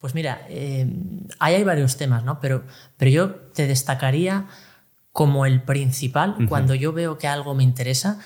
Pues 0.00 0.14
mira, 0.14 0.46
eh, 0.48 0.90
ahí 1.38 1.54
hay 1.54 1.64
varios 1.64 1.98
temas, 1.98 2.24
¿no? 2.24 2.40
Pero, 2.40 2.64
pero 2.96 3.10
yo 3.10 3.34
te 3.34 3.66
destacaría 3.66 4.46
como 5.12 5.44
el 5.44 5.62
principal, 5.62 6.36
cuando 6.48 6.74
yo 6.74 6.92
veo 6.92 7.18
que 7.18 7.28
algo 7.28 7.54
me 7.54 7.64
interesa, 7.64 8.18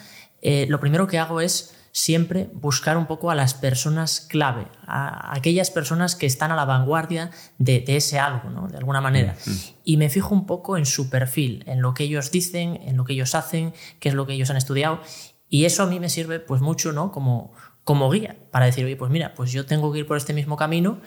eh, 0.43 0.67
lo 0.69 0.79
primero 0.79 1.07
que 1.07 1.19
hago 1.19 1.41
es 1.41 1.75
siempre 1.91 2.51
buscar 2.53 2.97
un 2.97 3.07
poco 3.07 3.31
a 3.31 3.35
las 3.35 3.55
personas 3.55 4.21
clave, 4.21 4.67
a 4.87 5.35
aquellas 5.35 5.71
personas 5.71 6.17
que 6.17 6.27
están 6.27 6.53
a 6.53 6.57
la 6.57 6.65
vanguardia 6.65 7.31
de, 7.59 7.85
ese 7.87 8.19
algo, 8.19 8.51
¿no? 8.51 8.69
de 8.69 8.77
alguna 8.77 9.01
manera. 9.01 9.37
Y 9.85 9.97
me 9.97 10.11
fijo 10.11 10.35
un 10.35 10.45
poco 10.45 10.77
en 10.77 10.87
su 10.87 11.09
perfil, 11.09 11.65
en 11.67 11.83
lo 11.83 11.95
que 11.95 12.05
ellos 12.05 12.31
dicen, 12.31 12.81
en 12.83 12.97
lo 12.97 13.05
que 13.05 13.15
ellos 13.15 13.35
hacen, 13.35 13.73
qué 14.01 14.09
es 14.09 14.15
lo 14.15 14.27
que 14.27 14.35
ellos 14.35 14.51
han 14.51 14.57
estudiado. 14.57 15.01
Y 15.49 15.65
eso 15.65 15.85
a 15.85 15.87
mí 15.87 16.01
me 16.01 16.09
sirve 16.09 16.41
pues 16.41 16.61
mucho 16.61 16.93
¿no? 16.93 17.13
como, 17.13 17.53
como 17.85 18.11
guía 18.11 18.37
para 18.51 18.67
decir, 18.67 18.85
oye, 18.85 18.97
pues 18.97 19.11
mira, 19.11 19.35
pues 19.35 19.53
yo 19.53 19.65
tengo 19.65 19.93
que 19.93 20.01
ir 20.01 20.07
por 20.07 20.17
este 20.17 20.35
mismo 20.35 20.57
camino 20.57 21.01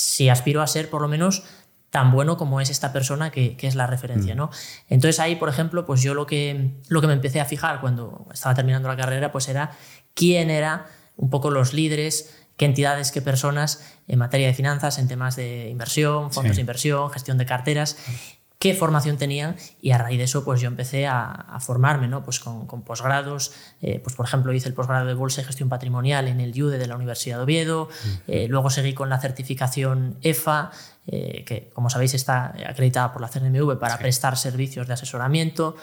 si 0.00 0.30
aspiro 0.30 0.62
a 0.62 0.66
ser 0.66 0.88
por 0.88 1.02
lo 1.02 1.08
menos 1.08 1.42
tan 1.90 2.10
bueno 2.10 2.36
como 2.36 2.60
es 2.60 2.70
esta 2.70 2.92
persona 2.92 3.30
que, 3.30 3.56
es 3.60 3.74
la 3.74 3.86
referencia, 3.86 4.34
mm. 4.34 4.38
¿no? 4.38 4.50
Entonces 4.88 5.20
ahí, 5.20 5.36
por 5.36 5.48
ejemplo, 5.48 5.84
pues 5.84 6.00
yo 6.02 6.14
lo 6.14 6.26
que, 6.26 6.70
lo 6.88 7.00
que 7.00 7.06
me 7.06 7.12
empecé 7.12 7.40
a 7.40 7.44
fijar 7.44 7.80
cuando 7.80 8.26
estaba 8.32 8.54
terminando 8.54 8.88
la 8.88 8.96
carrera, 8.96 9.32
pues 9.32 9.48
era 9.48 9.72
quién 10.14 10.50
era 10.50 10.86
un 11.16 11.28
poco 11.28 11.50
los 11.50 11.74
líderes, 11.74 12.34
qué 12.56 12.64
entidades, 12.64 13.10
qué 13.10 13.20
personas 13.20 13.84
en 14.06 14.18
materia 14.18 14.46
de 14.46 14.54
finanzas, 14.54 14.98
en 14.98 15.08
temas 15.08 15.36
de 15.36 15.68
inversión, 15.68 16.32
fondos 16.32 16.56
de 16.56 16.60
inversión, 16.60 17.10
gestión 17.10 17.36
de 17.36 17.46
carteras 17.46 17.96
qué 18.60 18.74
formación 18.74 19.16
tenían 19.16 19.56
y 19.80 19.92
a 19.92 19.98
raíz 19.98 20.18
de 20.18 20.24
eso 20.24 20.44
pues 20.44 20.60
yo 20.60 20.68
empecé 20.68 21.06
a, 21.06 21.58
formarme 21.60 22.08
¿no? 22.08 22.22
pues 22.22 22.40
con, 22.40 22.66
posgrados, 22.82 23.52
eh, 23.80 24.00
pues 24.04 24.14
por 24.14 24.26
ejemplo 24.26 24.52
hice 24.52 24.68
el 24.68 24.74
posgrado 24.74 25.06
de 25.06 25.14
Bolsa 25.14 25.40
y 25.40 25.44
Gestión 25.44 25.70
Patrimonial 25.70 26.28
en 26.28 26.40
el 26.40 26.54
IUDE 26.54 26.76
de 26.76 26.86
la 26.86 26.94
Universidad 26.94 27.38
de 27.38 27.44
Oviedo, 27.44 27.88
eh, 28.28 28.48
luego 28.48 28.68
seguí 28.68 28.92
con 28.92 29.08
la 29.08 29.18
certificación 29.18 30.18
EFA, 30.20 30.72
eh, 31.06 31.42
que 31.46 31.70
como 31.72 31.88
sabéis 31.88 32.12
está 32.12 32.54
acreditada 32.68 33.14
por 33.14 33.22
la 33.22 33.28
CNMV 33.28 33.78
para 33.78 33.98
prestar 33.98 34.36
servicios 34.36 34.86
de 34.86 34.92
asesoramiento. 34.92 35.76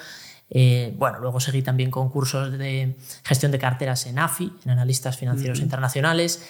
bueno, 0.97 1.17
luego 1.19 1.39
seguí 1.39 1.63
también 1.63 1.89
con 1.89 2.09
cursos 2.09 2.59
de 2.59 2.95
gestión 3.23 3.51
de 3.51 3.57
carteras 3.57 4.05
en 4.05 4.19
AFI, 4.19 4.53
en 4.65 4.71
Analistas 4.71 5.17
Financieros 5.17 5.59
Internacionales. 5.61 6.45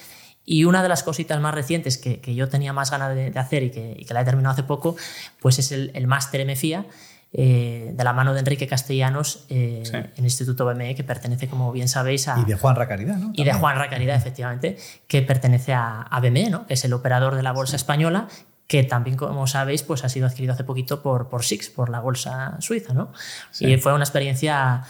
Y 0.50 0.64
una 0.64 0.82
de 0.82 0.88
las 0.88 1.04
cositas 1.04 1.42
más 1.42 1.54
recientes 1.54 1.98
que, 1.98 2.22
que 2.22 2.34
yo 2.34 2.48
tenía 2.48 2.72
más 2.72 2.90
ganas 2.90 3.14
de, 3.14 3.38
hacer 3.38 3.64
y 3.64 3.70
que, 3.70 4.06
que, 4.08 4.14
la 4.14 4.22
he 4.22 4.26
terminado 4.26 4.54
hace 4.54 4.64
poco, 4.64 4.96
pues 5.42 5.60
es 5.60 5.74
el, 5.74 5.92
el 5.94 6.08
máster 6.08 6.46
MFIA, 6.48 6.86
eh, 7.34 7.92
de 7.94 8.04
la 8.06 8.14
mano 8.14 8.34
de 8.34 8.40
Enrique 8.40 8.68
Castellanos 8.68 9.46
eh, 9.50 9.84
en 9.86 10.12
el 10.16 10.24
Instituto 10.24 10.66
BME, 10.66 10.96
que 10.96 11.04
pertenece, 11.04 11.50
como 11.50 11.74
bien 11.74 11.90
sabéis, 11.90 12.30
a... 12.30 12.40
Y 12.40 12.46
de 12.46 12.56
Juan 12.56 12.78
Racaridad, 12.78 13.18
¿no? 13.18 13.32
Y 13.34 13.44
de 13.44 13.52
Juan 13.52 13.78
Racaridad, 13.78 14.16
efectivamente, 14.16 14.78
que 15.08 15.22
pertenece 15.22 15.74
a, 15.74 16.04
a 16.04 16.20
BME, 16.22 16.50
¿no? 16.50 16.66
que 16.66 16.76
es 16.76 16.86
el 16.86 16.94
operador 16.94 17.36
de 17.36 17.44
la 17.44 17.52
bolsa 17.52 17.76
española, 17.76 18.30
que 18.68 18.84
también, 18.84 19.18
como 19.18 19.46
sabéis, 19.46 19.84
pues 19.84 20.06
ha 20.06 20.10
sido 20.10 20.26
adquirido 20.26 20.54
hace 20.54 20.64
poquito 20.64 21.02
por, 21.02 21.28
por 21.28 21.44
SIX, 21.44 21.70
por 21.70 21.90
la 21.90 22.00
bolsa 22.00 22.56
suiza. 22.60 22.94
¿no? 22.94 23.12
Y 23.60 23.76
fue 23.76 23.94
una 23.94 24.06
experiencia 24.06 24.84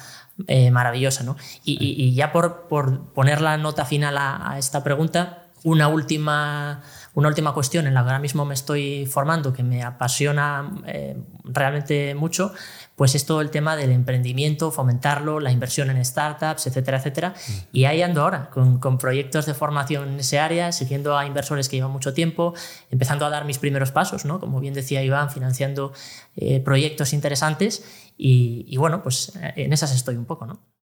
eh, 0.47 0.69
maravillosa. 0.69 1.23
¿no? 1.23 1.37
Y, 1.63 1.77
y, 1.81 2.13
ya 2.13 2.31
por, 2.31 2.67
por, 2.67 3.13
poner 3.13 3.41
la 3.41 3.57
nota 3.57 3.83
final 3.83 4.15
a, 4.17 4.51
a 4.51 4.59
esta 4.59 4.83
pregunta, 4.83 5.46
una 5.67 5.89
última, 5.89 6.81
una 7.13 7.27
última 7.27 7.53
cuestión 7.53 7.87
en 7.87 7.93
la 7.93 8.01
que 8.01 8.07
ahora 8.07 8.19
mismo 8.19 8.45
me 8.45 8.53
estoy 8.53 9.05
formando, 9.05 9.51
que 9.51 9.63
me 9.63 9.83
apasiona 9.83 10.71
eh, 10.85 11.17
realmente 11.43 12.15
mucho, 12.15 12.53
pues 12.95 13.15
es 13.15 13.25
todo 13.25 13.41
el 13.41 13.49
tema 13.49 13.75
del 13.75 13.91
emprendimiento, 13.91 14.71
fomentarlo, 14.71 15.41
la 15.41 15.51
inversión 15.51 15.89
en 15.89 16.03
startups, 16.05 16.67
etcétera, 16.67 16.99
etcétera. 16.99 17.29
Mm. 17.31 17.51
Y 17.73 17.83
ahí 17.83 18.01
ando 18.01 18.21
ahora, 18.21 18.49
con, 18.49 18.79
con, 18.79 18.97
proyectos 18.97 19.45
de 19.45 19.53
formación 19.53 20.07
en 20.07 20.19
ese 20.21 20.39
área, 20.39 20.71
siguiendo 20.71 21.17
a 21.17 21.25
inversores 21.25 21.67
que 21.67 21.75
llevan 21.75 21.91
mucho 21.91 22.13
tiempo, 22.13 22.53
empezando 22.89 23.25
a 23.25 23.29
dar 23.29 23.43
mis 23.43 23.57
primeros 23.57 23.91
pasos, 23.91 24.23
¿no? 24.23 24.39
Como 24.39 24.61
bien 24.61 24.73
decía 24.73 25.03
Iván, 25.03 25.29
financiando 25.29 25.91
eh, 26.37 26.61
proyectos 26.61 27.11
interesantes. 27.11 27.83
Y, 28.17 28.65
y 28.69 28.77
bueno, 28.77 29.03
pues 29.03 29.35
eh, 29.35 29.53
en 29.57 29.73
esas 29.73 29.93
estoy 29.93 30.15
un 30.15 30.25
poco, 30.25 30.45
¿no? 30.45 30.76